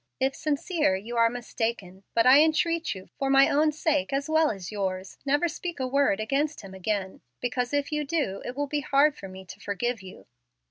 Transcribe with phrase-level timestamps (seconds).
[0.19, 2.01] If sincere, you are mistaken.
[2.15, 5.85] But I entreat you, for my own sake as well as yours, never speak a
[5.85, 7.21] word against him again.
[7.39, 10.25] Because, if you do, it will be hard for me to forgive you.